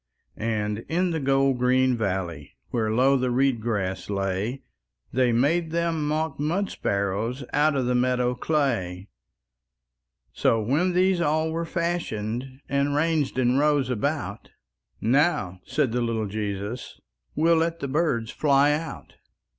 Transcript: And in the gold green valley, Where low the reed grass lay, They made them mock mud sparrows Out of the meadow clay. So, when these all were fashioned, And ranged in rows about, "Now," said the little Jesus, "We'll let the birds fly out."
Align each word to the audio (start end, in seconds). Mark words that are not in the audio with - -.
And 0.35 0.79
in 0.89 1.11
the 1.11 1.19
gold 1.19 1.59
green 1.59 1.95
valley, 1.95 2.57
Where 2.71 2.89
low 2.91 3.17
the 3.17 3.29
reed 3.29 3.61
grass 3.61 4.09
lay, 4.09 4.63
They 5.13 5.31
made 5.31 5.69
them 5.69 6.07
mock 6.07 6.39
mud 6.39 6.71
sparrows 6.71 7.43
Out 7.53 7.75
of 7.75 7.85
the 7.85 7.93
meadow 7.93 8.33
clay. 8.33 9.09
So, 10.33 10.59
when 10.59 10.93
these 10.93 11.21
all 11.21 11.51
were 11.51 11.65
fashioned, 11.65 12.61
And 12.67 12.95
ranged 12.95 13.37
in 13.37 13.59
rows 13.59 13.91
about, 13.91 14.49
"Now," 14.99 15.59
said 15.67 15.91
the 15.91 16.01
little 16.01 16.25
Jesus, 16.25 16.99
"We'll 17.35 17.57
let 17.57 17.79
the 17.79 17.87
birds 17.87 18.31
fly 18.31 18.71
out." 18.71 19.17